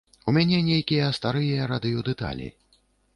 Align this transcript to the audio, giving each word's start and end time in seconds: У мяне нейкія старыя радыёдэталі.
У 0.29 0.33
мяне 0.37 0.61
нейкія 0.69 1.09
старыя 1.17 1.67
радыёдэталі. 1.73 2.47